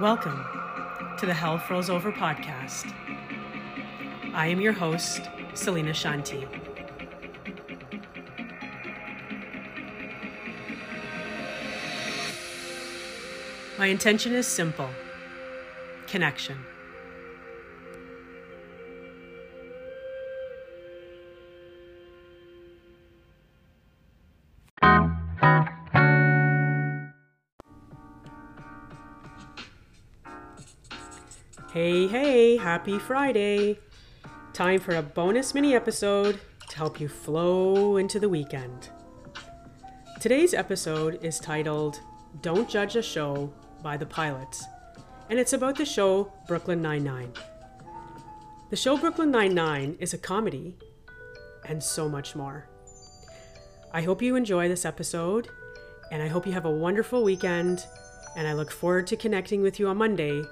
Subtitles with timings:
[0.00, 0.44] Welcome
[1.16, 2.92] to the Hell Froze Over podcast.
[4.34, 5.22] I am your host,
[5.54, 6.46] Celena Shanti.
[13.78, 14.90] My intention is simple
[16.06, 16.58] connection.
[31.76, 33.78] Hey, hey, happy Friday!
[34.54, 36.40] Time for a bonus mini episode
[36.70, 38.88] to help you flow into the weekend.
[40.18, 42.00] Today's episode is titled
[42.40, 44.64] Don't Judge a Show by the Pilots,
[45.28, 47.34] and it's about the show Brooklyn Nine-Nine.
[48.70, 50.78] The show Brooklyn Nine-Nine is a comedy
[51.66, 52.70] and so much more.
[53.92, 55.48] I hope you enjoy this episode,
[56.10, 57.84] and I hope you have a wonderful weekend,
[58.34, 60.42] and I look forward to connecting with you on Monday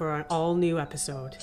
[0.00, 1.36] for an all new episode.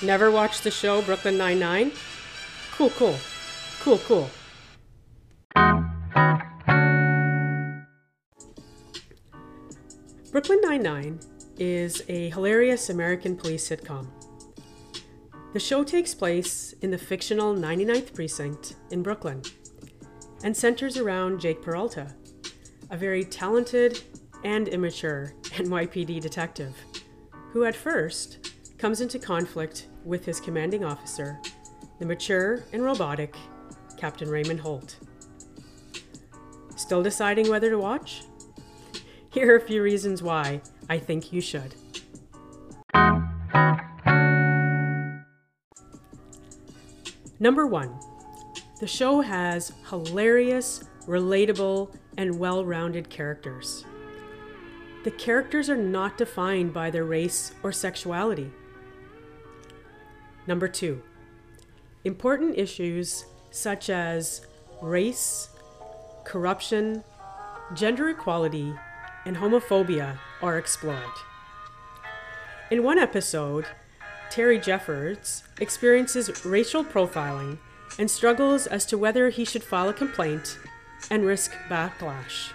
[0.00, 1.92] Never watched the show Brooklyn Nine-Nine?
[2.70, 3.18] Cool, cool.
[3.80, 4.30] Cool, cool.
[10.30, 11.20] Brooklyn Nine-Nine
[11.58, 14.06] is a hilarious American police sitcom.
[15.52, 19.42] The show takes place in the fictional 99th Precinct in Brooklyn
[20.42, 22.14] and centers around Jake Peralta,
[22.90, 24.02] a very talented
[24.44, 26.74] and immature NYPD detective
[27.52, 31.38] who at first comes into conflict with his commanding officer,
[31.98, 33.36] the mature and robotic
[33.98, 34.96] Captain Raymond Holt.
[36.76, 38.22] Still deciding whether to watch?
[39.30, 41.74] Here are a few reasons why I think you should.
[47.38, 47.98] Number one,
[48.80, 53.84] the show has hilarious, relatable, and well rounded characters.
[55.04, 58.50] The characters are not defined by their race or sexuality.
[60.46, 61.02] Number two,
[62.04, 64.46] important issues such as
[64.80, 65.48] race,
[66.24, 67.04] corruption,
[67.74, 68.74] gender equality,
[69.24, 71.02] and homophobia are explored.
[72.70, 73.66] In one episode,
[74.32, 77.58] Terry Jeffords experiences racial profiling
[77.98, 80.58] and struggles as to whether he should file a complaint
[81.10, 82.50] and risk backlash.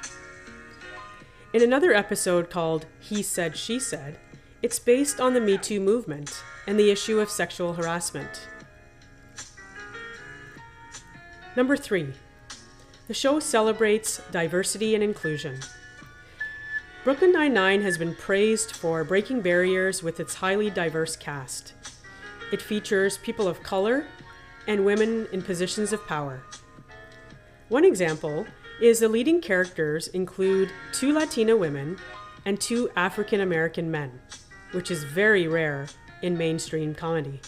[1.53, 4.17] In another episode called He Said, She Said,
[4.63, 8.47] it's based on the Me Too movement and the issue of sexual harassment.
[11.55, 12.11] Number three,
[13.07, 15.59] the show celebrates diversity and inclusion.
[17.07, 21.71] Brooklyn Nine-Nine has been praised for breaking barriers with its highly diverse cast.
[22.51, 24.05] It features people of color
[24.67, 26.43] and women in positions of power.
[27.69, 28.45] One example
[28.81, 31.97] is the leading characters include two Latina women
[32.43, 34.19] and two African American men,
[34.73, 35.87] which is very rare
[36.21, 37.39] in mainstream comedy.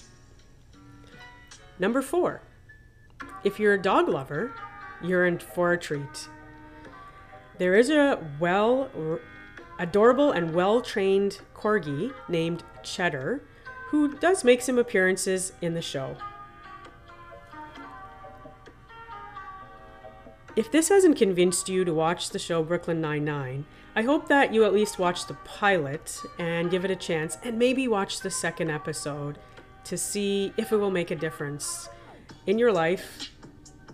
[1.79, 2.43] Number four,
[3.43, 4.53] if you're a dog lover,
[5.03, 6.29] you're in for a treat.
[7.57, 8.89] There is a well
[9.79, 13.41] adorable and well trained corgi named Cheddar,
[13.87, 16.15] who does make some appearances in the show.
[20.55, 24.65] If this hasn't convinced you to watch the show Brooklyn Nine-Nine, I hope that you
[24.65, 28.69] at least watch the pilot and give it a chance and maybe watch the second
[28.69, 29.39] episode
[29.85, 31.89] to see if it will make a difference
[32.45, 33.31] in your life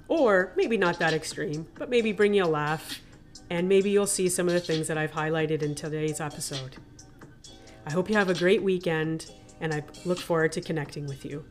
[0.08, 3.00] or maybe not that extreme, but maybe bring you a laugh
[3.50, 6.78] and maybe you'll see some of the things that I've highlighted in today's episode.
[7.86, 11.46] I hope you have a great weekend, and I look forward to connecting with you.